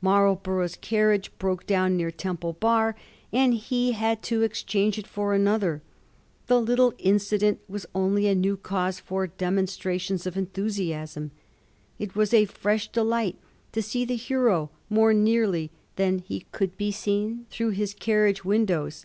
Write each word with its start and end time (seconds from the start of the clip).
Marlborough's 0.00 0.76
carriage 0.76 1.30
broke 1.38 1.66
down 1.66 1.94
near 1.94 2.10
Temple 2.10 2.54
Bar, 2.54 2.96
and 3.34 3.52
he 3.52 3.92
had 3.92 4.22
to 4.22 4.42
ex 4.42 4.62
change 4.62 4.96
it 4.96 5.06
for 5.06 5.34
another. 5.34 5.82
The 6.46 6.58
little 6.58 6.94
incident 6.98 7.60
was 7.68 7.84
only 7.94 8.26
a 8.26 8.34
new 8.34 8.56
cause 8.56 8.98
for 8.98 9.26
demonstrations 9.26 10.26
of 10.26 10.38
enthusiasm. 10.38 11.32
It 11.98 12.14
was 12.16 12.32
a 12.32 12.46
fresh 12.46 12.88
delight 12.90 13.36
to 13.72 13.82
see 13.82 14.06
the 14.06 14.16
hero 14.16 14.70
more 14.88 15.12
nearly 15.12 15.70
than 15.96 16.20
he 16.20 16.46
could 16.50 16.78
be 16.78 16.90
seen 16.90 17.44
through 17.50 17.72
his 17.72 17.92
carriage 17.92 18.42
windows. 18.42 19.04